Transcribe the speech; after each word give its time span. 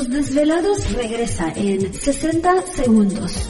Los 0.00 0.08
Desvelados 0.08 0.92
regresa 0.94 1.52
en 1.54 1.92
60 1.92 2.62
segundos. 2.62 3.49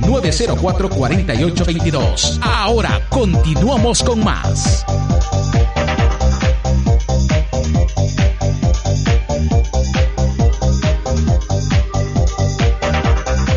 562-904-4822. 0.03 2.39
Ahora 2.43 3.01
continuamos 3.09 4.03
con 4.03 4.23
más. 4.23 4.85